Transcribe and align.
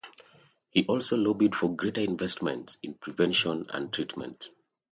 He 0.71 0.83
also 0.87 1.15
lobbied 1.15 1.53
for 1.55 1.75
greater 1.75 2.01
investments 2.01 2.75
in 2.81 2.95
prevention 2.95 3.67
and 3.69 3.93
treatment. 3.93 4.49